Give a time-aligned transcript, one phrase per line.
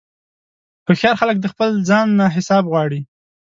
[0.85, 3.01] هوښیار خلک د خپل ځان نه حساب غواړي.